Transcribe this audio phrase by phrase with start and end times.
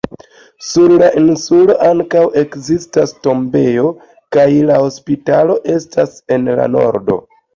[0.67, 3.91] Sur la insulo ankaŭ ekzistas tombejo,
[4.37, 7.19] kaj la hospitalo estas en la nordo.